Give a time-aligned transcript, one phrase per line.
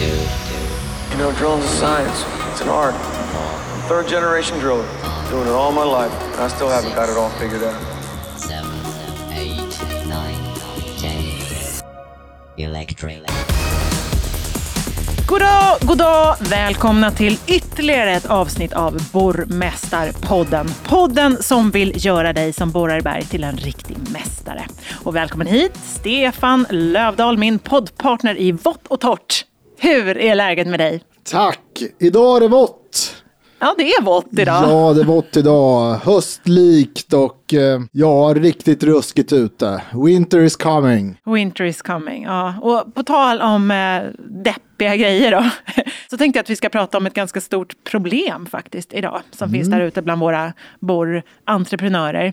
[0.00, 2.24] You know, drilling's a science.
[2.52, 2.94] It's an art.
[2.94, 4.86] I'm third generation driller.
[5.30, 6.12] Doing it all my life.
[6.34, 7.74] And I still haven't got it all figured out.
[8.36, 8.70] seven,
[9.32, 10.38] eight, nine,
[11.00, 11.24] ten.
[12.56, 13.22] Electric.
[15.26, 16.36] God dag, god dag!
[16.40, 20.68] Välkomna till ytterligare ett avsnitt av Borrmästarpodden.
[20.84, 24.66] Podden som vill göra dig som borrar i berg till en riktig mästare.
[25.04, 29.47] Och välkommen hit, Stefan Lövdahl, min poddpartner i vått och torrt.
[29.80, 31.02] Hur är läget med dig?
[31.22, 31.82] Tack!
[31.98, 33.14] Idag är det vått.
[33.58, 34.70] Ja, det är vått idag.
[34.70, 35.94] Ja, det är vått idag.
[35.94, 39.82] Höstlikt och eh, ja, riktigt ruskigt ute.
[40.04, 41.20] Winter is coming.
[41.24, 42.22] Winter is coming.
[42.22, 42.54] Ja.
[42.62, 44.02] Och på tal om eh,
[44.44, 45.50] deppiga grejer då,
[46.10, 49.50] så tänkte jag att vi ska prata om ett ganska stort problem faktiskt idag, som
[49.50, 52.32] finns där ute bland våra borrentreprenörer.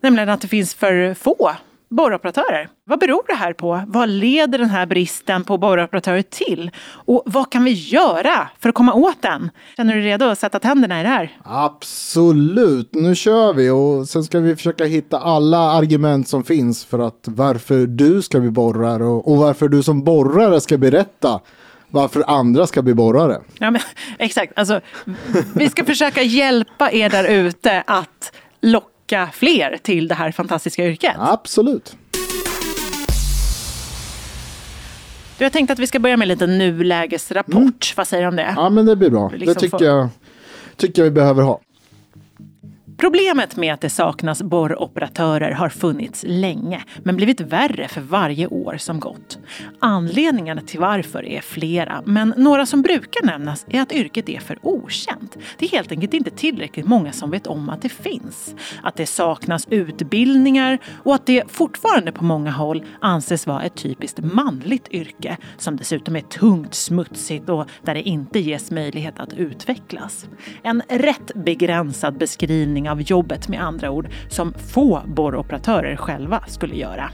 [0.00, 1.52] Nämligen att det finns för få
[1.88, 2.68] borroperatörer.
[2.84, 3.82] Vad beror det här på?
[3.86, 6.70] Vad leder den här bristen på borroperatörer till?
[6.88, 9.50] Och vad kan vi göra för att komma åt den?
[9.76, 11.36] Känner du dig redo att sätta tänderna i det här?
[11.44, 16.98] Absolut, nu kör vi och sen ska vi försöka hitta alla argument som finns för
[16.98, 21.40] att varför du ska bli borrare och, varför du som borrare ska berätta
[21.88, 23.40] varför andra ska bli borrare.
[23.58, 23.80] Ja, men,
[24.18, 24.52] exakt.
[24.56, 24.80] Alltså,
[25.54, 28.95] vi ska försöka hjälpa er där ute att locka
[29.32, 31.14] fler till det här fantastiska yrket.
[31.18, 31.96] Absolut.
[35.38, 37.94] Du, jag tänkte att vi ska börja med en liten nulägesrapport.
[37.96, 38.52] Vad säger du om det?
[38.56, 39.30] Ja, men det blir bra.
[39.34, 40.08] Liksom det tycker få- jag,
[40.76, 41.60] tycker jag vi behöver ha.
[42.96, 48.76] Problemet med att det saknas borroperatörer har funnits länge, men blivit värre för varje år
[48.76, 49.38] som gått.
[49.78, 54.58] Anledningarna till varför är flera, men några som brukar nämnas är att yrket är för
[54.62, 55.36] okänt.
[55.58, 58.54] Det är helt enkelt inte tillräckligt många som vet om att det finns.
[58.82, 64.18] Att det saknas utbildningar och att det fortfarande på många håll anses vara ett typiskt
[64.18, 70.28] manligt yrke som dessutom är tungt, smutsigt och där det inte ges möjlighet att utvecklas.
[70.62, 77.10] En rätt begränsad beskrivning av jobbet med andra ord som få borroperatörer själva skulle göra.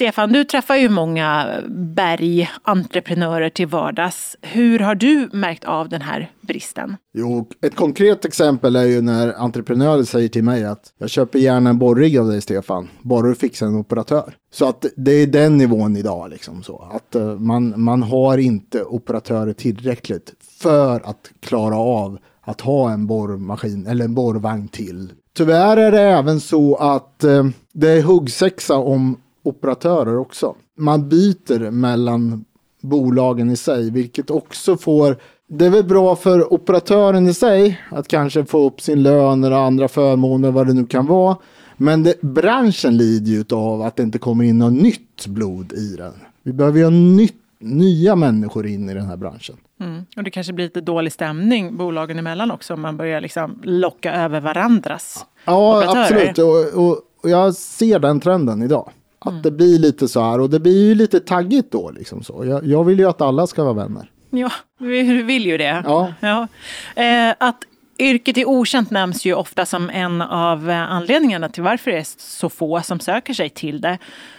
[0.00, 4.36] Stefan, du träffar ju många bergentreprenörer till vardags.
[4.42, 6.96] Hur har du märkt av den här bristen?
[7.14, 11.70] Jo, ett konkret exempel är ju när entreprenörer säger till mig att jag köper gärna
[11.70, 14.34] en borrig av dig Stefan, bara du fixar en operatör.
[14.52, 16.90] Så att det är den nivån idag liksom så.
[16.92, 22.18] Att eh, man, man har inte operatörer tillräckligt för att klara av
[22.50, 25.12] att ha en borrmaskin eller en borrvagn till.
[25.36, 30.54] Tyvärr är det även så att eh, det är huggsexa om operatörer också.
[30.78, 32.44] Man byter mellan
[32.80, 35.16] bolagen i sig, vilket också får
[35.52, 39.58] det är väl bra för operatören i sig att kanske få upp sin lön och
[39.58, 41.36] andra förmåner, vad det nu kan vara.
[41.76, 45.96] Men det, branschen lider ju av att det inte kommer in något nytt blod i
[45.96, 46.12] den.
[46.42, 49.56] Vi behöver ju ha nytt, nya människor in i den här branschen.
[49.80, 50.06] Mm.
[50.16, 54.12] Och det kanske blir lite dålig stämning bolagen emellan också om man börjar liksom locka
[54.12, 56.02] över varandras Ja, operatörer.
[56.30, 56.38] absolut.
[56.38, 58.90] Och, och, och jag ser den trenden idag.
[59.18, 61.90] Att det blir lite så här och det blir ju lite taggigt då.
[61.90, 62.44] Liksom så.
[62.44, 64.10] Jag, jag vill ju att alla ska vara vänner.
[64.30, 65.82] Ja, vi vill ju det.
[66.20, 66.48] Ja.
[67.02, 67.64] Eh, att
[67.98, 72.06] yrket är okänt nämns ju ofta som en av eh, anledningarna till varför det är
[72.18, 73.98] så få som söker sig till det.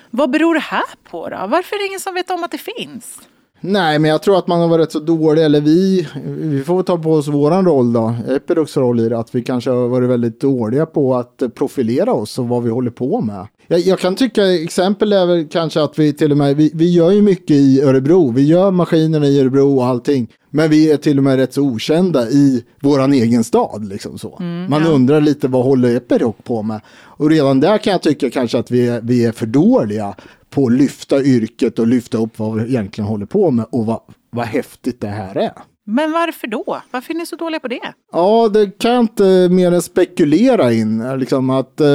[0.10, 1.38] Vad beror det här på då?
[1.48, 3.20] Varför är det ingen som vet om att det finns?
[3.64, 6.84] Nej, men jag tror att man har varit rätt så dålig, eller vi, vi får
[6.84, 10.10] ta på oss våran roll då, Epirocs roll i det, att vi kanske har varit
[10.10, 13.48] väldigt dåliga på att profilera oss och vad vi håller på med.
[13.68, 16.94] Jag, jag kan tycka, exempel är väl kanske att vi till och med, vi, vi
[16.94, 20.98] gör ju mycket i Örebro, vi gör maskinerna i Örebro och allting, men vi är
[20.98, 24.38] till och med rätt så okända i våran egen stad, liksom så.
[24.70, 26.82] Man undrar lite vad håller Epiroc på med?
[27.04, 30.16] Och redan där kan jag tycka kanske att vi är, vi är för dåliga
[30.52, 34.00] på att lyfta yrket och lyfta upp vad vi egentligen håller på med och vad,
[34.30, 35.52] vad häftigt det här är.
[35.86, 36.82] Men varför då?
[36.92, 37.80] Varför är ni så dåliga på det?
[38.14, 41.20] Ja, det kan jag inte mer än spekulera in.
[41.20, 41.88] Liksom att, eh,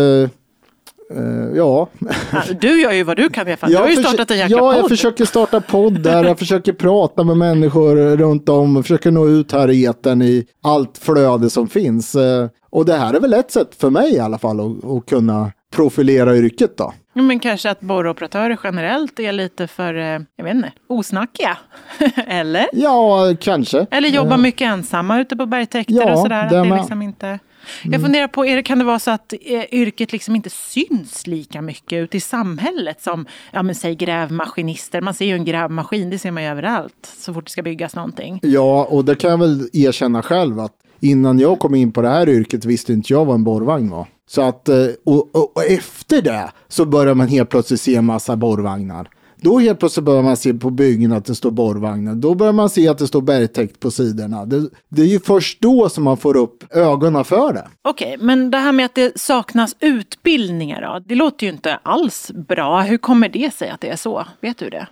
[1.14, 1.88] eh, ja.
[2.32, 3.70] Ja, Du gör ju vad du kan Stefan.
[3.70, 4.90] Du har ju startat en jäkla Ja, jag podd.
[4.90, 6.24] försöker starta podd där.
[6.24, 8.82] Jag försöker prata med människor runt om.
[8.82, 12.14] försöker nå ut här i etern i allt flöde som finns.
[12.14, 15.06] Eh, Och det här är väl ett sätt för mig i alla fall att, att
[15.06, 16.92] kunna profilera yrket då.
[17.12, 21.58] Men kanske att borroperatörer generellt är lite för, eh, jag vet inte, osnackiga.
[22.26, 22.66] Eller?
[22.72, 23.86] Ja, kanske.
[23.90, 26.44] Eller jobbar mycket ensamma ute på bergtäkter Ja, och sådär.
[26.44, 26.78] Att det med.
[26.78, 27.38] liksom inte...
[27.84, 31.26] Jag funderar på, är det, kan det vara så att eh, yrket liksom inte syns
[31.26, 35.00] lika mycket ute i samhället som, ja men säg grävmaskinister.
[35.00, 37.94] Man ser ju en grävmaskin, det ser man ju överallt så fort det ska byggas
[37.94, 38.40] någonting.
[38.42, 42.08] Ja, och det kan jag väl erkänna själv att innan jag kom in på det
[42.08, 44.06] här yrket visste inte jag vad en borrvagn var.
[44.28, 48.04] Så att, eh, och, och, och efter det så börjar man helt plötsligt se en
[48.04, 49.08] massa borrvagnar.
[49.40, 52.14] Då helt plötsligt börjar man se på byggen att det står borrvagnar.
[52.14, 54.44] Då börjar man se att det står bergtäkt på sidorna.
[54.44, 57.68] Det, det är ju först då som man får upp ögonen för det.
[57.82, 61.04] Okej, men det här med att det saknas utbildningar då?
[61.06, 62.80] Det låter ju inte alls bra.
[62.80, 64.26] Hur kommer det sig att det är så?
[64.40, 64.86] Vet du det?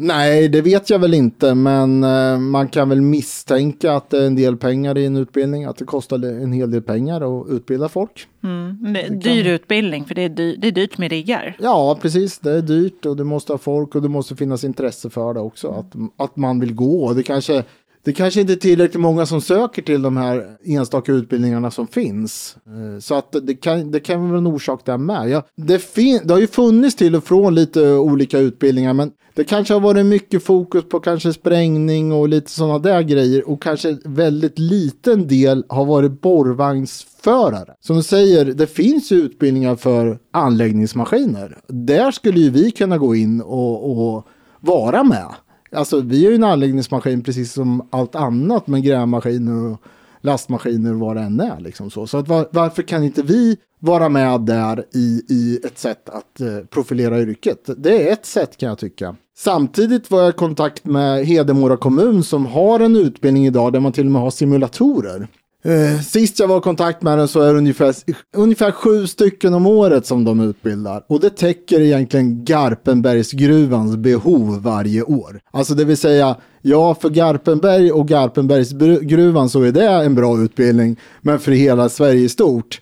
[0.00, 4.26] Nej, det vet jag väl inte, men eh, man kan väl misstänka att det är
[4.26, 7.88] en del pengar i en utbildning, att det kostar en hel del pengar att utbilda
[7.88, 8.26] folk.
[8.44, 11.56] Mm, det är dyr utbildning, för det är, dyr, det är dyrt med riggar.
[11.60, 12.38] Ja, precis.
[12.38, 15.40] Det är dyrt och du måste ha folk och det måste finnas intresse för det
[15.40, 15.68] också.
[15.68, 15.92] Att,
[16.26, 17.12] att man vill gå.
[17.12, 17.64] Det kanske,
[18.04, 22.56] det kanske inte är tillräckligt många som söker till de här enstaka utbildningarna som finns.
[22.66, 25.28] Eh, Så att det kan, det kan vara en orsak där med.
[25.30, 29.44] Ja, det, fin- det har ju funnits till och från lite olika utbildningar, men det
[29.44, 33.98] kanske har varit mycket fokus på kanske sprängning och lite sådana där grejer och kanske
[34.04, 37.74] väldigt liten del har varit borrvagnsförare.
[37.80, 41.58] Som du säger, det finns ju utbildningar för anläggningsmaskiner.
[41.66, 44.26] Där skulle ju vi kunna gå in och, och
[44.60, 45.28] vara med.
[45.72, 49.82] Alltså vi är ju en anläggningsmaskin precis som allt annat med grävmaskiner och
[50.20, 51.60] lastmaskiner och vad det än är.
[51.60, 55.78] Liksom så så att var, varför kan inte vi vara med där i, i ett
[55.78, 57.70] sätt att eh, profilera yrket?
[57.76, 59.16] Det är ett sätt kan jag tycka.
[59.38, 63.92] Samtidigt var jag i kontakt med Hedemora kommun som har en utbildning idag där man
[63.92, 65.28] till och med har simulatorer.
[65.64, 67.94] Eh, sist jag var i kontakt med den så är det ungefär,
[68.36, 71.04] ungefär sju stycken om året som de utbildar.
[71.08, 75.40] Och det täcker egentligen Garpenbergsgruvans behov varje år.
[75.50, 80.96] Alltså det vill säga, ja för Garpenberg och Garpenbergsgruvan så är det en bra utbildning.
[81.20, 82.80] Men för hela Sverige i stort,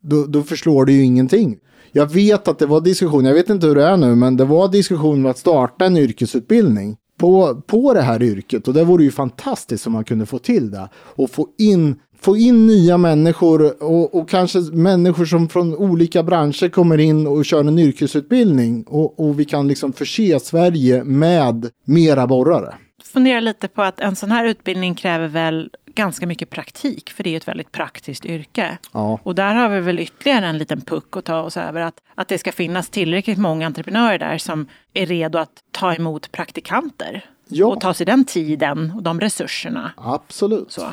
[0.00, 1.56] då, då förslår det ju ingenting.
[1.92, 4.44] Jag vet att det var diskussion, jag vet inte hur det är nu, men det
[4.44, 8.68] var diskussion om att starta en yrkesutbildning på, på det här yrket.
[8.68, 10.88] Och det vore ju fantastiskt om man kunde få till det.
[10.94, 16.68] Och få in, få in nya människor och, och kanske människor som från olika branscher
[16.68, 18.84] kommer in och kör en yrkesutbildning.
[18.88, 22.74] Och, och vi kan liksom förse Sverige med mera borrare.
[23.04, 27.30] Funderar lite på att en sån här utbildning kräver väl ganska mycket praktik, för det
[27.30, 28.78] är ett väldigt praktiskt yrke.
[28.92, 29.20] Ja.
[29.22, 32.28] Och där har vi väl ytterligare en liten puck att ta oss över, att, att
[32.28, 37.24] det ska finnas tillräckligt många entreprenörer där som är redo att ta emot praktikanter.
[37.48, 37.66] Ja.
[37.66, 39.92] Och ta sig den tiden och de resurserna.
[39.96, 40.72] Absolut.
[40.72, 40.86] Så.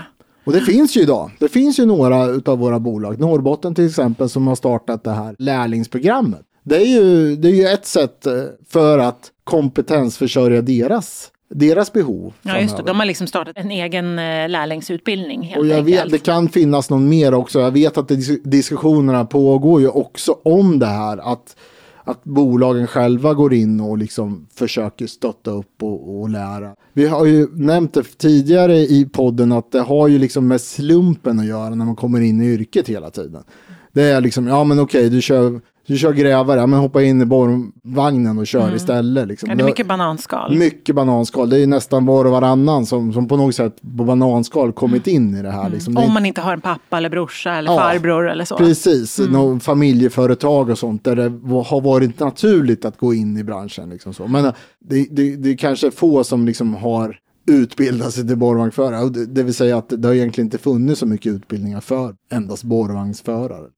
[0.44, 1.32] Och det finns ju idag.
[1.40, 2.18] Det finns ju några
[2.52, 3.20] av våra bolag.
[3.20, 6.42] Norrbotten till exempel som har startat det här lärlingsprogrammet.
[6.64, 8.34] Det är ju, det är ju ett sätt eh,
[8.70, 12.34] för att kompetensförsörja deras, deras behov.
[12.42, 12.84] Ja, just det.
[12.84, 16.06] De har liksom startat en egen eh, lärlingsutbildning Och jag enkelt.
[16.06, 17.60] vet, det kan finnas någon mer också.
[17.60, 18.12] Jag vet att
[18.44, 21.34] diskussionerna pågår ju också om det här.
[21.34, 21.56] Att,
[22.04, 26.76] att bolagen själva går in och liksom försöker stötta upp och, och lära.
[26.94, 31.40] Vi har ju nämnt det tidigare i podden att det har ju liksom med slumpen
[31.40, 33.44] att göra när man kommer in i yrket hela tiden.
[33.92, 37.22] Det är liksom, ja men okej, du kör, du kör grävare, ja men hoppa in
[37.22, 39.28] i borrvagnen och kör istället.
[39.28, 39.50] Liksom.
[39.50, 40.58] Ja, det är mycket bananskal.
[40.58, 41.50] Mycket bananskal.
[41.50, 45.36] Det är nästan var och varannan som, som på något sätt på bananskal kommit in
[45.36, 45.70] i det här.
[45.70, 45.94] Liksom.
[45.94, 48.58] Det är Om man inte har en pappa eller brorsa eller Ja, farbror eller så.
[48.58, 49.60] Precis, mm.
[49.60, 51.32] familjeföretag och sånt där det
[51.64, 53.90] har varit naturligt att gå in i branschen.
[53.90, 54.28] Liksom så.
[54.28, 59.10] Men eh, det, det, det är kanske få som liksom har utbildat sig till borrvagnsförare.
[59.10, 63.70] Det, vill säga att det har egentligen inte funnits så mycket utbildningar för endast borrvagnsförare.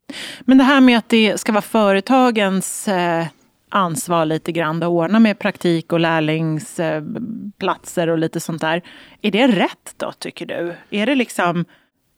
[0.41, 3.25] Men det här med att det ska vara företagens eh,
[3.69, 8.81] ansvar lite grann att ordna med praktik och lärlingsplatser och lite sånt där.
[9.21, 10.73] Är det rätt då tycker du?
[10.89, 11.65] Är det liksom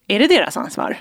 [0.08, 0.98] är det deras ansvar?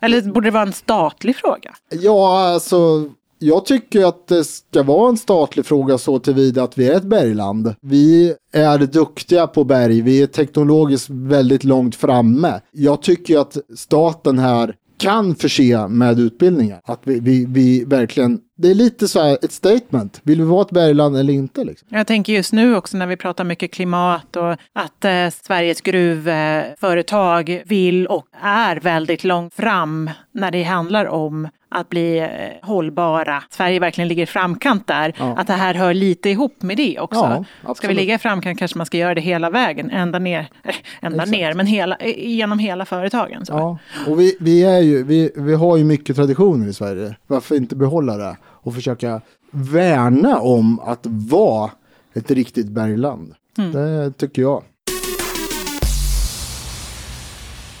[0.00, 1.74] Eller borde det vara en statlig fråga?
[1.90, 6.88] Ja, alltså jag tycker att det ska vara en statlig fråga så tillvida att vi
[6.88, 7.74] är ett bergland.
[7.80, 12.60] Vi är duktiga på berg, vi är teknologiskt väldigt långt framme.
[12.72, 16.80] Jag tycker att staten här kan förse med utbildningar.
[16.84, 20.20] Att vi, vi, vi verkligen, det är lite så här ett statement.
[20.22, 21.64] Vill vi vara ett bergland eller inte?
[21.64, 21.88] Liksom?
[21.90, 27.62] Jag tänker just nu också när vi pratar mycket klimat och att eh, Sveriges gruvföretag
[27.66, 33.42] vill och är väldigt långt fram när det handlar om att bli eh, hållbara.
[33.50, 35.14] Sverige verkligen ligger i framkant där.
[35.18, 35.36] Ja.
[35.36, 37.44] Att det här hör lite ihop med det också.
[37.66, 40.48] Ja, ska vi ligga i framkant kanske man ska göra det hela vägen, ända ner,
[40.62, 41.30] eh, ända Exakt.
[41.30, 43.46] ner men hela, eh, genom hela företagen.
[43.46, 43.52] Så.
[43.52, 47.16] Ja, och vi, vi, är ju, vi, vi har ju mycket traditioner i Sverige.
[47.26, 51.70] Varför inte behålla det och försöka värna om att vara
[52.14, 53.34] ett riktigt bergland?
[53.72, 54.62] Det tycker jag.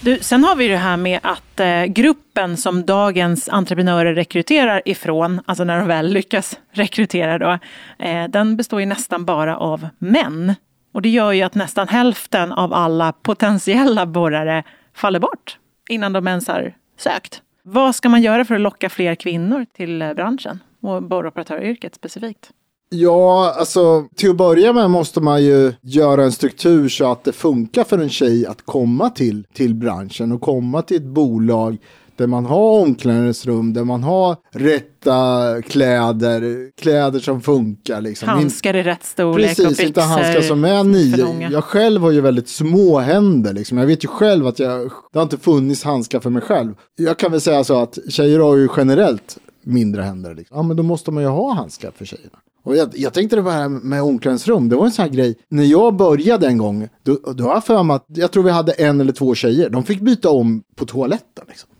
[0.00, 5.40] Du, sen har vi det här med att eh, gruppen som dagens entreprenörer rekryterar ifrån,
[5.46, 7.58] alltså när de väl lyckas rekrytera då,
[8.04, 10.54] eh, den består ju nästan bara av män.
[10.92, 14.62] Och det gör ju att nästan hälften av alla potentiella borrare
[14.94, 17.42] faller bort innan de ens har sökt.
[17.62, 22.50] Vad ska man göra för att locka fler kvinnor till eh, branschen och borroperatöryrket specifikt?
[22.88, 27.32] Ja, alltså till att börja med måste man ju göra en struktur så att det
[27.32, 31.78] funkar för en tjej att komma till, till branschen och komma till ett bolag
[32.16, 38.00] där man har omklädningsrum, där man har rätta kläder, kläder som funkar.
[38.00, 38.28] Liksom.
[38.28, 41.48] Handskar i rätt storlek och Precis, byxor inte handskar som är nio.
[41.50, 43.52] Jag själv har ju väldigt små händer.
[43.52, 43.78] Liksom.
[43.78, 46.74] Jag vet ju själv att jag, det har inte funnits handskar för mig själv.
[46.96, 50.34] Jag kan väl säga så att tjejer har ju generellt mindre händer.
[50.34, 50.56] Liksom.
[50.56, 52.38] Ja, men då måste man ju ha handskar för tjejerna.
[52.66, 55.34] Och jag, jag tänkte det här med omklädningsrum, det var en sån här grej.
[55.48, 58.50] När jag började en gång, då, då har jag för mig att jag tror vi
[58.50, 59.70] hade en eller två tjejer.
[59.70, 61.44] De fick byta om på toaletten.
[61.48, 61.70] Liksom.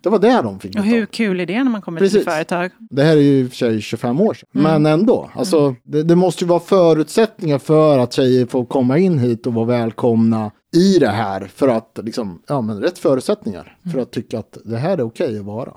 [0.00, 0.92] Det var där de fick byta Mm.
[0.92, 2.26] Och hur kul är det när man kommer till Precis.
[2.26, 2.70] ett företag?
[2.90, 4.48] Det här är ju i och för sig 25 år sedan.
[4.54, 4.82] Mm.
[4.82, 5.30] Men ändå.
[5.34, 9.54] Alltså, det, det måste ju vara förutsättningar för att tjejer får komma in hit och
[9.54, 11.50] vara välkomna i det här.
[11.54, 13.78] För att, liksom, ja men rätt förutsättningar.
[13.84, 13.92] Mm.
[13.92, 15.72] För att tycka att det här är okej att vara.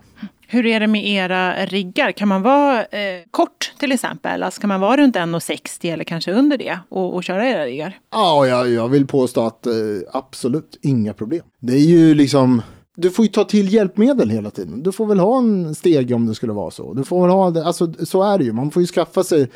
[0.51, 2.11] Hur är det med era riggar?
[2.11, 4.43] Kan man vara eh, kort till exempel?
[4.43, 7.97] Alltså kan man vara runt 1,60 eller kanske under det och, och köra era riggar?
[8.11, 9.73] Ja, jag, jag vill påstå att eh,
[10.13, 11.41] absolut inga problem.
[11.59, 12.61] Det är ju liksom,
[12.95, 14.83] du får ju ta till hjälpmedel hela tiden.
[14.83, 16.93] Du får väl ha en steg om det skulle vara så.
[16.93, 18.53] Du får väl ha det, alltså så är det ju.
[18.53, 19.49] Man får ju skaffa sig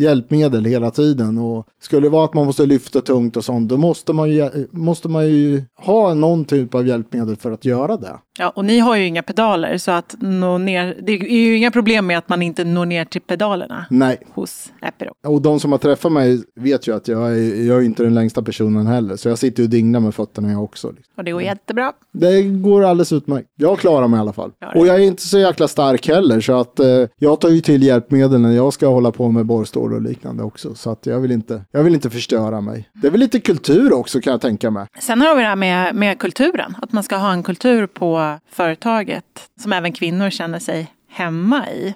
[0.00, 1.38] hjälpmedel hela tiden.
[1.38, 4.66] Och skulle det vara att man måste lyfta tungt och sånt, då måste man ju,
[4.70, 8.18] måste man ju ha någon typ av hjälpmedel för att göra det.
[8.38, 11.70] Ja, och ni har ju inga pedaler så att nå ner, det är ju inga
[11.70, 14.18] problem med att man inte når ner till pedalerna Nej.
[14.32, 15.12] hos Epiro.
[15.26, 18.14] Och de som har träffat mig vet ju att jag är, jag är inte den
[18.14, 19.16] längsta personen heller.
[19.16, 20.88] Så jag sitter ju och dinglar med fötterna jag också.
[20.88, 21.12] Liksom.
[21.16, 21.92] Och det går jättebra.
[22.12, 23.48] Det går alldeles utmärkt.
[23.56, 24.50] Jag klarar mig i alla fall.
[24.74, 26.40] Och jag är inte så jäkla stark heller.
[26.40, 26.86] Så att eh,
[27.18, 30.74] jag tar ju till hjälpmedel när jag ska hålla på med borrstål och liknande också.
[30.74, 32.88] Så att jag vill inte, jag vill inte förstöra mig.
[32.92, 34.86] Det är väl lite kultur också kan jag tänka mig.
[35.00, 38.38] Sen har vi det här med, med kulturen, att man ska ha en kultur på
[38.50, 41.94] företaget som även kvinnor känner sig hemma i.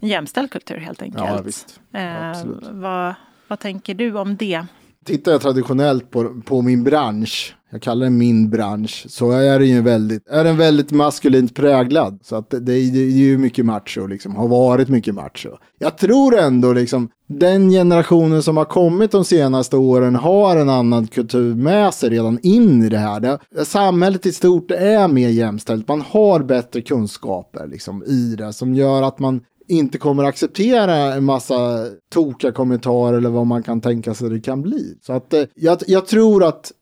[0.00, 1.22] En jämställd kultur helt enkelt.
[1.22, 1.34] Mm.
[1.36, 1.80] Ja, visst.
[1.92, 2.32] Eh,
[2.72, 3.14] vad,
[3.48, 4.66] vad tänker du om det?
[5.04, 9.68] Tittar jag traditionellt på, på min bransch, jag kallar den min bransch, så är den
[9.68, 12.18] ju väldigt, är den väldigt maskulint präglad.
[12.22, 15.48] Så att det, det, är- det är ju mycket macho, liksom, har varit mycket macho.
[15.78, 21.06] Jag tror ändå liksom, den generationen som har kommit de senaste åren har en annan
[21.06, 23.20] kultur med sig redan in i det här.
[23.20, 28.74] Det, samhället i stort är mer jämställt, man har bättre kunskaper liksom, i det som
[28.74, 34.14] gör att man inte kommer acceptera en massa tokiga kommentarer eller vad man kan tänka
[34.14, 34.98] sig det kan bli.
[35.02, 36.72] Så att eh, jag, jag tror att,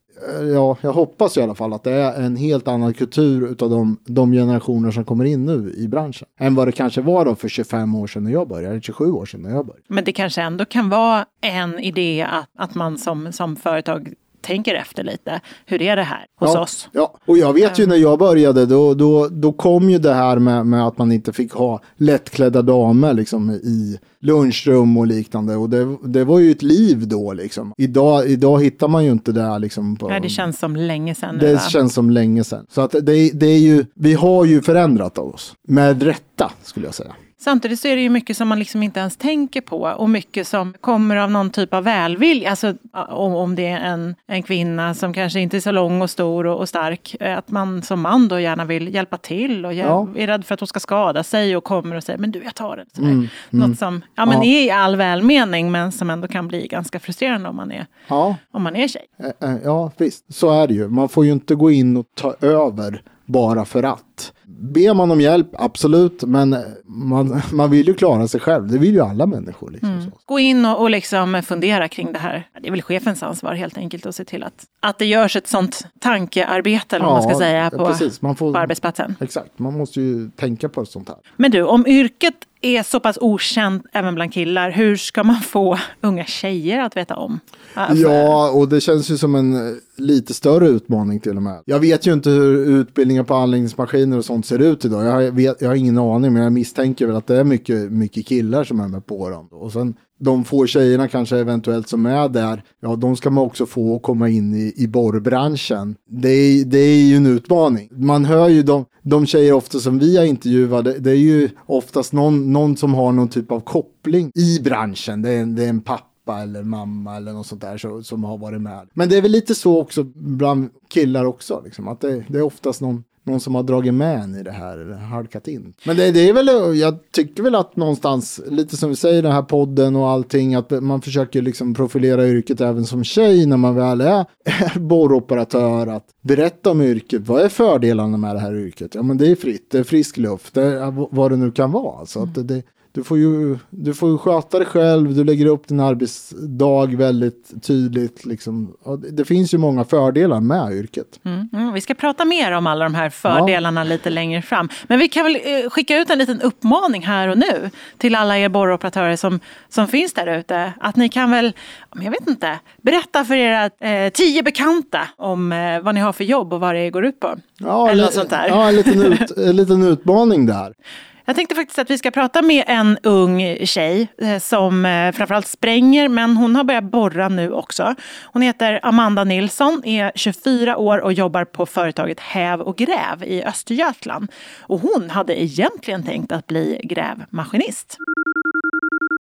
[0.40, 3.70] eh, ja, jag hoppas i alla fall att det är en helt annan kultur utav
[3.70, 6.28] de, de generationer som kommer in nu i branschen.
[6.40, 9.12] Än vad det kanske var då för 25 år sedan när jag började, eller 27
[9.12, 9.84] år sedan när jag började.
[9.88, 14.74] Men det kanske ändå kan vara en idé att, att man som, som företag tänker
[14.74, 15.40] efter lite.
[15.66, 16.88] Hur är det här hos ja, oss?
[16.92, 20.38] Ja, och jag vet ju när jag började då, då, då kom ju det här
[20.38, 25.56] med, med att man inte fick ha lättklädda damer liksom i lunchrum och liknande.
[25.56, 27.72] Och det, det var ju ett liv då liksom.
[27.76, 29.96] Idag, idag hittar man ju inte det här liksom.
[29.96, 31.60] På, Nej, det känns som länge sedan det va?
[31.60, 32.66] känns som länge sedan.
[32.70, 35.54] Så att det, det är ju, vi har ju förändrat oss.
[35.68, 37.12] Med rätta skulle jag säga.
[37.44, 40.46] Samtidigt så är det ju mycket som man liksom inte ens tänker på och mycket
[40.48, 42.50] som kommer av någon typ av välvilja.
[42.50, 42.74] Alltså
[43.10, 46.58] om, det är en, en kvinna som kanske inte är så lång och stor och,
[46.60, 47.16] och stark.
[47.20, 50.08] eh, Att man som man då gärna vill hjälpa till och Ja.
[50.16, 52.54] är rädd för att hon ska skada sig och kommer och säger men du jag
[52.54, 52.86] tar den.
[52.94, 53.28] Sådär.
[53.50, 54.44] Något som ja, men Ja.
[54.44, 58.36] är i all välmening men som ändå kan bli ganska frustrerande om man är, Ja,
[58.50, 59.04] om man är tjej.
[59.42, 60.34] Eh, eh, Ja, visst.
[60.34, 60.88] Så är det ju.
[60.88, 64.32] Man får ju inte gå in och ta över bara för att.
[64.44, 66.22] Ber man om hjälp, absolut.
[66.22, 68.68] Men man, man vill ju klara sig själv.
[68.68, 69.70] Det vill ju alla människor.
[69.70, 70.18] Liksom, så.
[70.26, 72.48] Gå in och, och liksom fundera kring det här.
[72.60, 75.48] Det är väl chefens ansvar helt enkelt att se till att, att det görs ett
[75.48, 78.22] sånt tankearbete eller vad man ska Ja, säga på, precis.
[78.22, 79.16] Man får- på arbetsplatsen.
[79.20, 81.18] Exakt, man måste ju tänka på sånt här.
[81.36, 85.78] Men du, om yrket är så pass okänt även bland killar, hur ska man få
[86.00, 87.40] unga tjejer att veta om?
[87.74, 91.62] Alltså, Ja, och det känns ju som en eh, lite större utmaning till och med.
[91.64, 95.04] Jag vet ju inte hur utbildningar på anläggningsmaskiner och sånt ser ut idag.
[95.04, 97.92] Jag har, vet, jag har ingen aning, men jag misstänker väl att det är mycket,
[97.92, 99.48] mycket killar som är med på dem.
[99.50, 103.66] Och sen de få tjejerna kanske eventuellt som är där, ja de ska man också
[103.66, 105.94] få komma in i, i borrbranschen.
[106.10, 107.88] Det är, det är ju en utmaning.
[107.92, 111.48] Man hör ju de, de tjejer ofta som vi har intervjuat, det, det är ju
[111.66, 115.22] oftast någon, någon som har någon typ av koppling i branschen.
[115.22, 118.38] Det är, det är en pappa eller mamma eller något sånt där så, som har
[118.38, 118.88] varit med.
[118.94, 122.42] Men det är väl lite så också bland killar också, liksom, att det, det är
[122.42, 125.74] oftast någon, någon som har dragit med en i det här, eller halkat in.
[125.86, 129.32] Men det, det är väl, jag tycker väl att någonstans, lite som vi säger, den
[129.32, 133.74] här podden och allting, att man försöker liksom profilera yrket även som tjej när man
[133.74, 134.26] väl är
[134.78, 138.94] borroperatör, att berätta om yrket, vad är fördelarna med det här yrket?
[138.94, 141.72] Ja men det är fritt, det är frisk luft, det är vad det nu kan
[141.72, 142.06] vara.
[142.06, 142.62] Så att det, det,
[142.94, 147.62] Du får, ju, du får ju sköta dig själv, du lägger upp din arbetsdag väldigt
[147.62, 148.24] tydligt.
[148.24, 148.76] Liksom.
[149.10, 151.06] Det- finns ju många fördelar med yrket.
[151.24, 154.68] Mm, mm, vi ska prata mer om alla de här fördelarna lite längre fram.
[154.86, 158.38] Men vi kan väl eh, skicka ut en liten uppmaning här och nu till alla
[158.38, 160.72] er borroperatörer som, som finns där ute.
[160.80, 161.52] Att ni kan väl,
[161.94, 166.24] jag vet inte, berätta för era eh, tio bekanta om eh, vad ni har för
[166.24, 167.34] jobb och vad det går ut på.
[167.58, 168.48] Ja, Eller något sånt där.
[168.48, 170.74] Ja, en liten, ut, en liten utmaning där.
[171.24, 175.46] Jag tänkte faktiskt att vi ska prata med en ung tjej eh, som eh, framförallt
[175.46, 177.94] spränger, men hon har börjat borra nu också.
[178.24, 183.44] Hon heter Amanda Nilsson, är 24 år och jobbar på företaget Häv och Gräv i
[183.44, 184.32] Östergötland.
[184.60, 187.98] Och hon hade egentligen tänkt att bli grävmaskinist.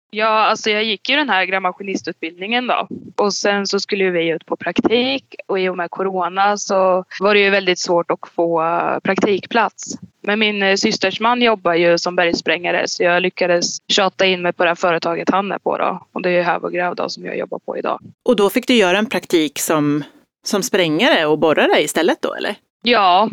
[0.10, 2.88] Ja, alltså jag gick ju den här grävmaskinistutbildningen då.
[3.16, 7.06] Och sen så skulle ju vi ut på praktik och i och med corona så
[7.20, 8.64] var det ju väldigt svårt att få
[9.04, 9.98] praktikplats.
[10.22, 14.54] Men min eh, systers man jobbar ju som bergsprängare så jag lyckades tjata in mig
[14.54, 16.08] på det här företaget han är på då.
[16.12, 18.00] Och det är ju Häv Gräv då som jag jobbar på idag.
[18.26, 20.04] Och då fick du göra en praktik som,
[20.46, 22.56] som sprängare och borrare istället då, eller?
[22.84, 23.30] Ja,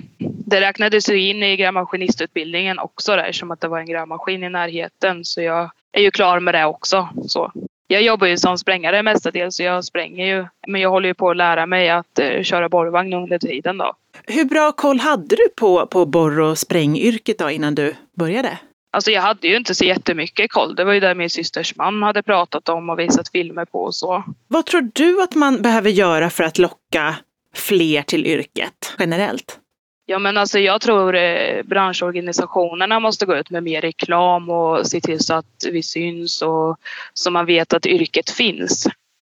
[0.46, 4.50] det räknades ju in i grävmaskinistutbildningen också där som att det var en grävmaskin i
[4.50, 5.24] närheten.
[5.24, 7.08] Så jag är ju klar med det också.
[7.26, 7.52] Så.
[7.86, 10.46] Jag jobbar ju som sprängare mestadels så jag spränger ju.
[10.66, 13.92] Men jag håller ju på att lära mig att eh, köra borrvagn under tiden då.
[14.26, 18.58] Hur bra koll hade du på, på borr och sprängyrket då innan du började?
[18.92, 20.74] Alltså jag hade ju inte så jättemycket koll.
[20.74, 23.94] Det var ju det min systers man hade pratat om och visat filmer på och
[23.94, 24.24] så.
[24.48, 27.16] Vad tror du att man behöver göra för att locka
[27.54, 29.58] fler till yrket generellt?
[30.06, 35.00] Ja men alltså jag tror eh, branschorganisationerna måste gå ut med mer reklam och se
[35.00, 36.76] till så att vi syns och
[37.14, 38.86] så man vet att yrket finns.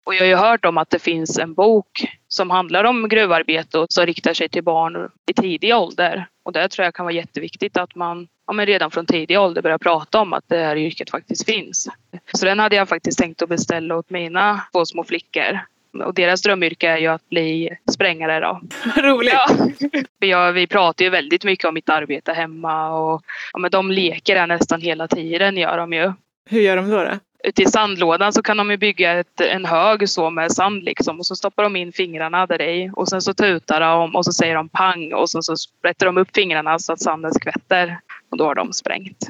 [0.06, 3.80] Och jag har ju hört om att det finns en bok som handlar om gruvarbete
[3.80, 6.28] och som riktar sig till barn i tidig ålder.
[6.44, 9.62] Och det tror jag kan vara jätteviktigt att man ja, men redan från tidig ålder
[9.62, 11.88] börjar prata om att det här yrket faktiskt finns.
[12.34, 15.60] Så den hade jag faktiskt tänkt att beställa åt mina två små flickor.
[16.06, 18.62] Och deras drömyrke är ju att bli sprängare då.
[19.02, 19.34] Roligt!
[19.34, 20.28] Ja.
[20.28, 23.24] Jag, vi pratar ju väldigt mycket om mitt arbete hemma och
[23.54, 26.14] ja, men de leker där nästan hela tiden gör de ju.
[26.50, 27.04] Hur gör de då?
[27.04, 27.20] då?
[27.44, 31.20] Ute i sandlådan så kan de ju bygga ett, en hög så med sand liksom
[31.20, 34.34] och så stoppar de in fingrarna där i och sen så tutar de och så
[34.34, 38.00] säger de pang och sen så sprätter de upp fingrarna så att sanden skvätter
[38.32, 39.30] och då har de sprängt.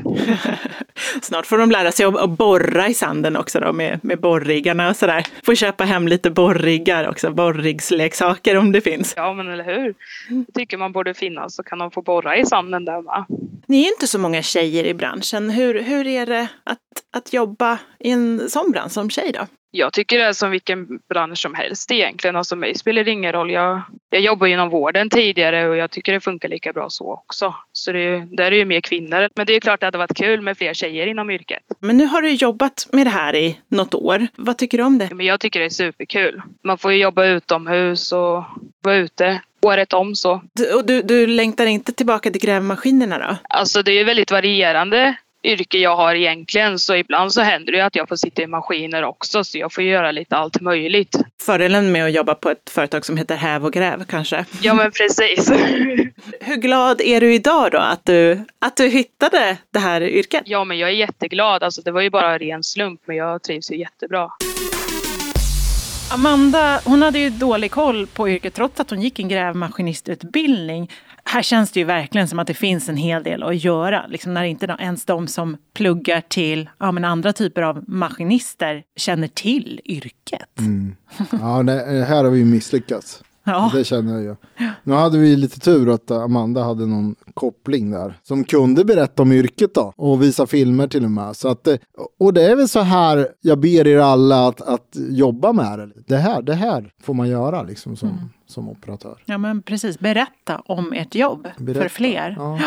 [1.21, 4.95] Snart får de lära sig att, borra i sanden också då med, med borriggarna och
[4.95, 5.27] sådär.
[5.45, 9.13] Får köpa hem lite borriggar också, borrigsleksaker om det finns.
[9.17, 9.93] Ja men eller hur?
[10.29, 13.25] Jag tycker man borde finnas så kan de få borra i sanden där med.
[13.67, 15.49] Ni är inte så många tjejer i branschen.
[15.49, 16.79] Hur, hur är det att,
[17.13, 19.47] att jobba i en sån bransch som tjej då?
[19.71, 22.35] Jag tycker det är som vilken bransch som helst egentligen.
[22.35, 23.51] Alltså mig spelar det ingen roll.
[23.51, 27.55] Jag, jag jobbar inom vården tidigare och jag tycker det funkar lika bra så också.
[27.71, 29.29] Så det, är- där är ju mer kvinnor.
[29.35, 31.63] Men det är klart att det hade varit kul med fler tjejer inom yrket.
[31.79, 34.27] Men nu har du jobbat med det här i något år.
[34.35, 35.09] Vad tycker du om det?
[35.13, 36.41] Men jag tycker det är superkul.
[36.63, 38.43] Man får ju jobba utomhus och
[38.81, 40.41] vara ute året om så.
[40.53, 43.37] Du, och du, du längtar inte tillbaka till grävmaskinerna då?
[43.49, 46.79] Alltså det är ju väldigt varierande yrke jag har egentligen.
[46.79, 49.43] Så ibland så händer det ju att jag får sitta i maskiner också.
[49.43, 51.15] Så jag får göra lite allt möjligt.
[51.41, 54.45] Fördelen med att jobba på ett företag som heter Häv och Gräv kanske?
[54.61, 55.49] Ja men precis.
[56.41, 60.43] Hur glad är du idag då att du, att du hittade det här yrket?
[60.45, 61.63] Ja men jag är jätteglad.
[61.63, 64.29] Alltså det var ju bara en ren slump men jag trivs ju jättebra.
[66.11, 70.91] Amanda, hon hade ju dålig koll på yrket trots att hon gick en grävmaskinistutbildning.
[71.31, 74.07] Här känns det ju verkligen som att det finns en hel del att göra.
[74.07, 79.27] Liksom när inte ens de som pluggar till ja, men andra typer av maskinister känner
[79.27, 80.59] till yrket.
[80.59, 80.95] Mm.
[81.31, 83.23] Ja, nej, här har vi ju misslyckats.
[83.49, 83.71] Ja.
[83.73, 84.35] Det känner jag ju.
[84.83, 88.13] Nu hade vi lite tur att Amanda hade någon koppling där.
[88.23, 89.93] Som kunde berätta om yrket då.
[89.95, 91.35] Och visa filmer till och med.
[91.35, 91.75] Så att, eh,
[92.19, 95.89] och det är väl så här jag ber er alla att, att jobba med det.
[96.07, 99.23] Det här, det här får man göra liksom som, som operatör.
[99.25, 99.99] ja, men precis.
[99.99, 101.81] Berätta om ert jobb Berätta.
[101.81, 102.35] för fler.
[102.39, 102.59] Ja.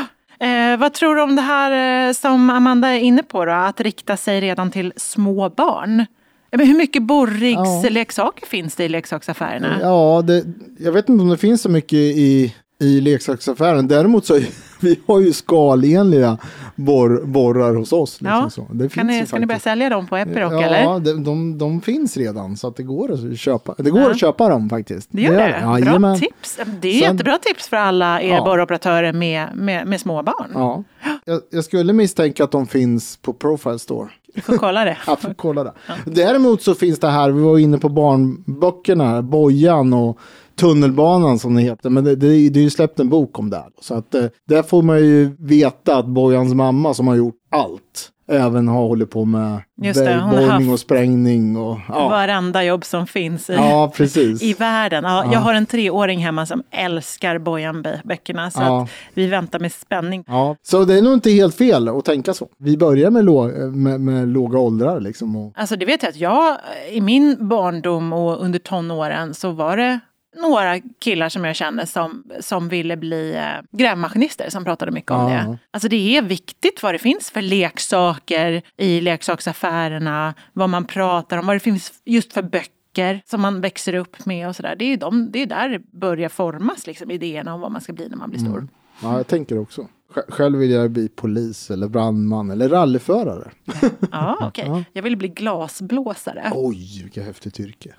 [0.47, 3.53] Eh, vad tror du om det här eh, som Amanda är inne på då?
[3.53, 6.07] Att rikta sig redan till små barn.
[6.55, 9.79] Ja, Men hur mycket borrigsleksaker finns det i leksaksaffärerna?
[9.81, 10.45] Ja, det,
[10.79, 13.89] jag vet inte om det finns så mycket i, i leksaksaffären.
[13.89, 14.41] Däremot så
[14.81, 16.39] vi har ju skalenliga
[16.77, 18.21] borr, borrar hos oss.
[18.21, 18.51] Liksom Ja.
[18.51, 18.67] så.
[18.73, 19.65] Det Kan ni, ska ni börja faktiskt.
[19.65, 21.01] sälja dem på Epiroc Ja, eller?
[21.01, 23.75] de, de, de finns redan så att det går att köpa.
[23.79, 24.11] Det går Ja.
[24.11, 25.09] att köpa dem faktiskt.
[25.13, 25.59] Det gör det?
[25.63, 26.19] Bra Jajamän.
[26.21, 26.59] tips.
[26.81, 28.45] Det är Sen- jättebra tips för alla er Ja.
[28.45, 30.51] borroperatörer med, med, med små barn.
[30.55, 30.85] Ja.
[31.25, 34.09] Jag, jag skulle misstänka att de finns på Profile Store.
[34.35, 34.99] Vi får kolla det.
[35.07, 35.73] Jag får kolla det.
[36.05, 40.19] Däremot så finns det här, vi var inne på barnböckerna, Bojan och
[40.57, 41.91] Tunnelbanan som det heter.
[41.91, 43.57] Men det, det, det är ju släppt en bok om det.
[43.57, 43.71] här.
[43.81, 48.12] Så att eh, där får man ju veta att Bojans mamma som har gjort allt
[48.29, 53.53] även har hållit på med bergborrning och sprängning och ja, Varenda jobb som finns i,
[53.55, 53.93] ja
[54.41, 55.05] i världen.
[55.05, 55.33] Ja, Ja.
[55.33, 58.51] Jag har en treåring hemma som älskar Bojan-böckerna.
[58.51, 58.83] Så Ja.
[58.83, 60.25] att vi väntar med spänning.
[60.27, 62.49] Ja, så det är nog inte helt fel att tänka så.
[62.59, 65.37] Vi börjar med, lå- med, med låga åldrar liksom.
[65.37, 66.57] Och, Alltså det vet jag att jag
[66.93, 70.01] i min barndom och under tonåren så var det
[70.37, 75.33] några killar som jag kände som, som ville bli eh, grävmaskinister som pratade mycket om
[75.33, 75.39] Ja.
[75.39, 75.59] det.
[75.71, 81.47] Alltså det är viktigt vad det finns för leksaker i leksaksaffärerna, vad man pratar om,
[81.47, 84.77] vad det finns just för böcker som man växer upp med och sådär.
[84.77, 87.81] Det är ju de, det är där det börjar formas, liksom, idéerna om vad man
[87.81, 88.69] ska bli när man blir stor.
[89.03, 89.89] ja, jag tänker också.
[90.15, 93.51] Sj- Själv vill jag bli polis eller brandman eller rallyförare.
[94.13, 94.85] Ja, okej.
[94.93, 96.51] Jag ville bli glasblåsare.
[96.55, 97.95] Oj, vilket häftigt yrke.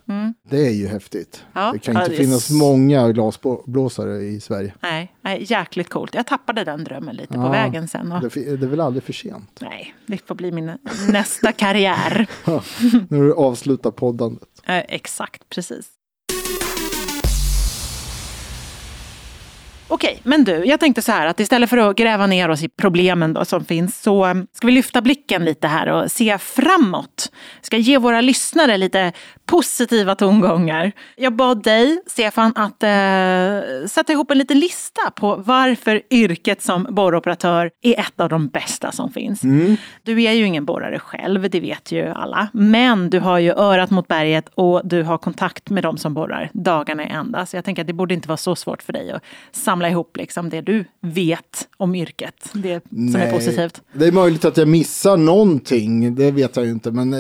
[0.50, 1.44] Det är ju häftigt.
[1.54, 1.72] Ja.
[1.74, 4.74] Det kan Ja, inte det är finnas s- många glasblåsare i Sverige.
[4.82, 6.16] Nej, nej, jäkligt coolt.
[6.16, 8.12] Jag tappade den drömmen lite på Ja, vägen sen.
[8.12, 8.22] Och...
[8.22, 9.58] Det, är väl aldrig för sent.
[9.62, 10.72] Nej, det får bli min
[11.12, 12.28] nästa karriär.
[13.10, 14.50] När du avslutar poddandet.
[14.64, 15.88] Eh, exakt, precis.
[19.88, 22.70] Okej, men du, jag tänkte så här att istället för att gräva ner oss i
[22.70, 27.32] problemen då som finns så eh, ska vi lyfta blicken lite här och se framåt.
[27.62, 29.12] Ska ge våra lyssnare lite
[29.46, 30.92] positiva tongångar.
[31.16, 36.88] Jag bad dig, Stefan, att eh, sätta ihop en liten lista på varför yrket som
[36.90, 39.42] borroperatör är ett av de bästa som finns.
[40.04, 42.48] Du är ju ingen borrare själv, det vet ju alla.
[42.54, 46.50] Men du har ju örat mot berget och du har kontakt med de som borrar
[46.54, 47.46] dagarna i ända.
[47.46, 49.24] Så jag tänker att det borde inte vara så svårt för dig att
[49.74, 52.50] samla ihop liksom det du vet om yrket.
[52.54, 53.82] Det som är positivt.
[53.94, 56.92] Det är möjligt att jag missar någonting, det vet jag ju inte.
[56.92, 57.20] Men eh,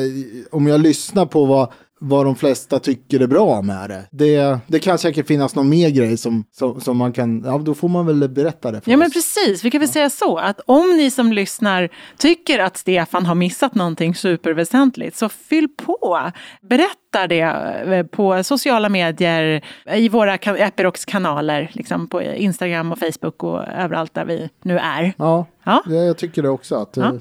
[0.51, 1.71] om jag lyssnar på vad,
[2.05, 4.05] vad de flesta tycker är bra med det.
[4.11, 7.73] Det, det kan säkert finnas någon mer grej som, som, som man kan, ja då
[7.73, 9.13] får man väl berätta det för Ja men oss.
[9.13, 13.35] precis, vi kan väl säga så att om ni som lyssnar tycker att Stefan har
[13.35, 16.31] missat någonting superväsentligt så fyll på.
[16.61, 19.61] Berätta det eh, på sociala medier,
[19.93, 25.13] i våra Epirocs kanaler, liksom på Instagram och Facebook och överallt där vi nu är.
[25.17, 25.83] Ja, Ja.
[25.87, 26.75] Jag tycker det också.
[26.75, 27.13] Att, Ja.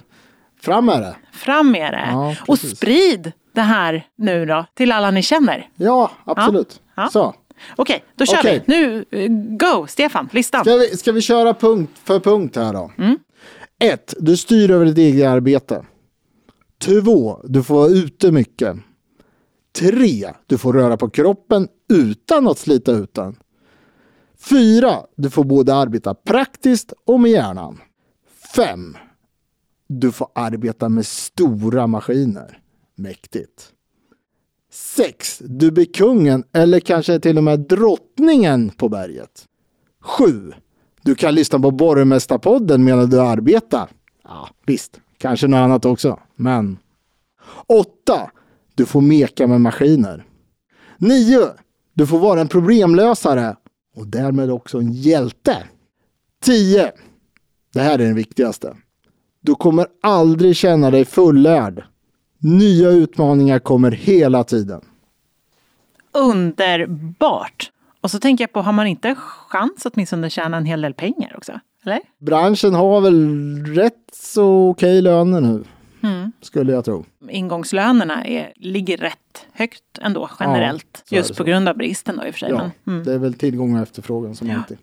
[0.62, 1.16] Fram med det.
[1.32, 2.08] Fram med det!
[2.10, 5.68] Ja, och sprid det här nu då till alla ni känner.
[5.76, 6.80] Ja, absolut.
[6.94, 7.08] Ja.
[7.12, 7.34] Så.
[7.76, 8.62] Okej, då kör Okej.
[8.66, 8.76] vi.
[8.76, 10.64] Nu, eh, go Stefan, listan.
[10.64, 12.90] Ska vi, ska vi köra punkt för punkt här då?
[12.98, 13.18] Mm.
[13.78, 15.84] Ett, Du styr över ditt eget arbete.
[16.84, 18.76] Två, Du får vara ute mycket.
[19.78, 23.36] Tre, Du får röra på kroppen utan att slita ut den.
[24.50, 27.80] Fyra, Du får både arbeta praktiskt och med hjärnan.
[28.56, 28.96] Fem,
[30.00, 32.58] du får arbeta med stora maskiner.
[32.94, 33.72] Mäktigt.
[34.70, 35.38] 6.
[35.38, 39.44] Du blir kungen eller kanske till och med drottningen på berget.
[40.00, 40.52] 7.
[41.02, 43.90] Du kan lyssna på Borgmästarpodden medan du arbetar.
[44.24, 46.78] Ja, visst, kanske något annat också, men.
[47.66, 48.30] 8.
[48.74, 50.24] Du får meka med maskiner.
[50.98, 51.48] 9.
[51.94, 53.56] Du får vara en problemlösare
[53.96, 55.56] och därmed också en hjälte.
[56.42, 56.92] 10.
[57.72, 58.76] Det här är den viktigaste.
[59.44, 61.84] Du kommer aldrig känna dig fullärd.
[62.38, 64.80] Nya utmaningar kommer hela tiden.
[66.12, 67.70] Underbart!
[68.00, 70.94] Och så tänker jag på, har man inte chans att åtminstone tjäna en hel del
[70.94, 71.60] pengar också?
[71.84, 72.00] Eller?
[72.18, 75.64] Branschen har väl rätt så okej löner nu.
[76.02, 76.32] Mm.
[76.40, 77.04] Skulle jag tro.
[77.28, 81.04] Ingångslönerna är, ligger rätt högt ändå generellt.
[81.10, 82.50] är just på grund av bristen då i och för sig.
[82.50, 83.04] Ja, Men, mm.
[83.04, 84.78] det är väl tillgång och efterfrågan som alltid.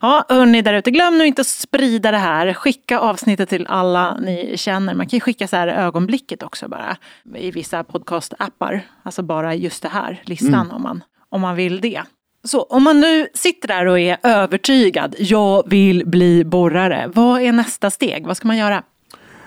[0.00, 2.52] Ja, hörni där ute, glöm nu inte att sprida det här.
[2.54, 4.94] Skicka avsnittet till alla ni känner.
[4.94, 6.96] Man kan ju skicka så här ögonblicket också bara
[7.36, 8.80] i vissa podcast-appar.
[9.02, 10.70] Alltså bara just det här, listan Mm.
[10.70, 12.02] om, man, om man vill det.
[12.44, 17.10] Så om man nu sitter där och är övertygad, jag vill bli borrare.
[17.14, 18.26] Vad är nästa steg?
[18.26, 18.82] Vad ska man göra?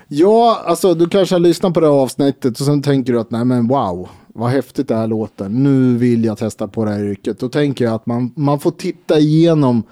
[0.07, 3.31] Ja, alltså du kanske har lyssnat på det här avsnittet och sen tänker du att
[3.31, 5.49] nej men wow, vad häftigt det här låter.
[5.49, 7.39] Nu vill jag testa på det här yrket.
[7.39, 9.83] Då tänker jag att man, man får titta igenom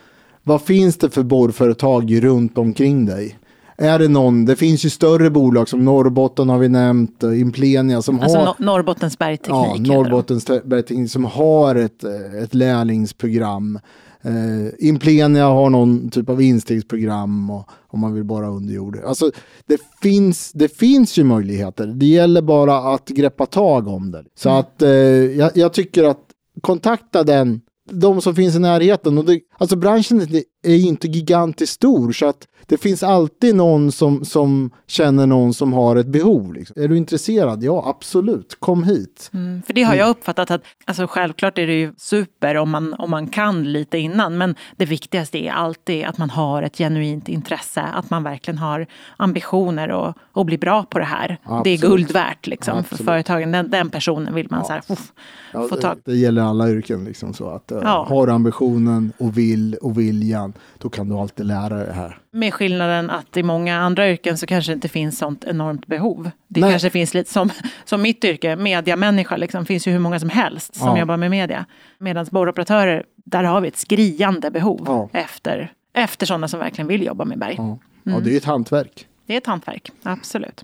[0.44, 3.38] vad finns det för borrföretag runt omkring dig.
[3.78, 8.02] Är det någon, det finns ju större bolag som Norrbotten har vi nämnt, eh, Implenia
[8.02, 8.46] som Alltså har...
[8.46, 9.88] no Norrbottens bergteknik.
[9.88, 9.94] Ja.
[9.96, 13.80] Norrbottens Bergteknik som har ett, eh, ett lärlingsprogram.
[14.22, 19.00] Eh, Implenia har någon typ av instegsprogram och, om man vill bara under jord.
[19.06, 19.32] Alltså,
[19.66, 21.88] det, finns, det finns ju möjligheter.
[21.88, 24.24] Det gäller bara att greppa tag om det.
[24.36, 24.60] Så Mm.
[24.60, 26.22] att eh, jag, jag tycker att
[26.62, 29.18] kontakta den de som finns i närheten.
[29.18, 30.22] Och det, alltså branschen
[30.64, 35.54] är ju inte gigantiskt stor så att det finns alltid någon som, som känner någon
[35.54, 36.54] som har ett behov.
[36.54, 36.84] Liksom.
[36.84, 37.64] Är du intresserad?
[37.64, 38.58] Ja, absolut.
[38.60, 39.30] Kom hit.
[39.34, 42.94] Mm, för det har jag uppfattat att, alltså självklart är det ju super om man,
[42.94, 47.30] om man kan lite innan, men det viktigaste är alltid att man har ett genuint
[47.30, 51.38] intresse, att man verkligen har ambitioner och, och blir bra på det här.
[51.44, 51.64] Absolut.
[51.64, 53.52] Det är guld värt liksom, för företagen.
[53.52, 54.66] Den, den personen vill man Ja.
[54.66, 55.12] så här, uff,
[55.54, 57.04] Ja, få tag det, det gäller alla yrken.
[57.06, 58.06] Liksom, så att, eh, Ja.
[58.10, 59.51] Har ambitionen och vill
[59.82, 62.18] och viljan, då kan du alltid lära dig det här.
[62.32, 66.32] Med skillnaden att i många andra yrken så kanske det inte finns sånt enormt behov.
[66.48, 66.70] Det Nej.
[66.72, 67.50] kanske finns lite som,
[67.86, 71.00] som mitt yrke, mediamänniska, liksom, finns ju hur många som helst som Ja.
[71.00, 71.66] jobbar med media.
[72.00, 75.10] Medan borroperatörer, där har vi ett skriande behov Ja.
[75.14, 77.56] efter, efter sådana som verkligen vill jobba med berg.
[77.58, 77.78] Ja.
[78.04, 79.08] Ja, det är ett hantverk.
[79.26, 80.64] Det är ett hantverk, absolut.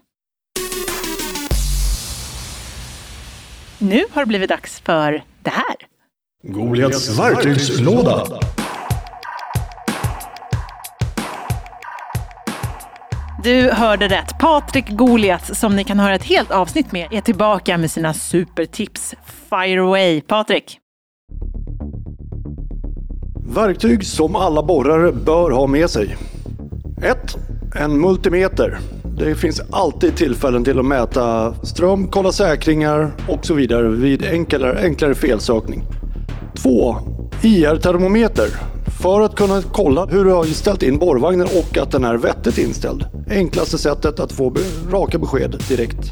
[3.79, 5.75] Nu har det blivit dags för det här.
[6.43, 8.25] Goliats verktygslåda.
[13.47, 14.39] Du hörde rätt.
[14.39, 19.15] Patrik Goliat, som ni kan höra ett helt avsnitt med, är tillbaka med sina supertips.
[19.49, 20.79] Fire away, Patrik!
[23.55, 26.17] Verktyg som alla borrare bör ha med sig.
[27.03, 27.37] 1.
[27.75, 28.77] En multimeter.
[29.17, 34.79] Det finns alltid tillfällen till att mäta ström, kolla säkringar och så vidare vid enklare,
[34.83, 35.83] enklare felsökning.
[36.55, 36.95] 2.
[37.41, 38.76] IR-termometer.
[39.01, 42.57] För att kunna kolla hur du har ställt in borrvagnen och att den är vettigt
[42.57, 43.05] inställd.
[43.29, 44.55] Enklaste sättet att få
[44.91, 46.11] raka besked direkt.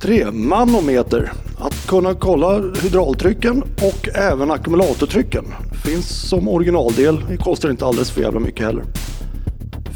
[0.00, 0.30] 3.
[0.30, 1.32] Manometer.
[1.58, 5.44] Att kunna kolla hydraultrycken och även ackumulatortrycken.
[5.84, 7.20] Finns som originaldel.
[7.28, 8.84] Det kostar inte alldeles för jävla mycket heller.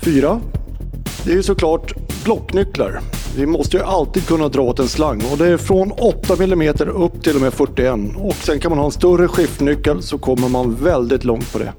[0.05, 0.41] 4.
[1.25, 3.01] Det är ju såklart blocknycklar.
[3.37, 6.75] Vi måste ju alltid kunna dra åt en slang och det är från 8 mm
[6.95, 7.95] upp till och med 41.
[8.17, 11.73] Och sen kan man ha en större skiftnyckel så kommer man väldigt långt på det.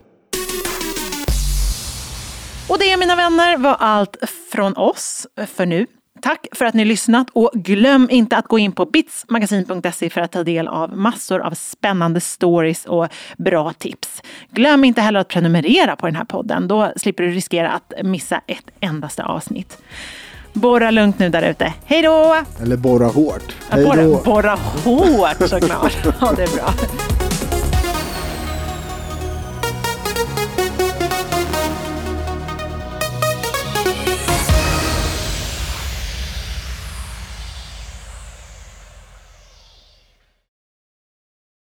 [3.23, 4.17] Vänner, var allt
[4.51, 5.87] från oss för nu.
[6.21, 10.31] Tack för att ni lyssnat och glöm inte att gå in på bitsmagasin.se för att
[10.31, 13.07] ta del av massor av spännande stories och
[13.37, 14.21] bra tips.
[14.51, 16.67] Glöm inte heller att prenumerera på den här podden.
[16.67, 19.77] Då slipper du riskera att missa ett endaste avsnitt.
[20.53, 21.73] Borra lugnt nu där ute.
[21.85, 22.43] Hej då!
[22.61, 23.55] Eller borra hårt.
[23.71, 25.97] Borra, borra hårt såklart.
[26.21, 26.73] Ja, det är bra.